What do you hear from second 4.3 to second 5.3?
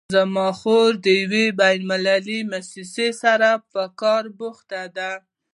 بوخته ده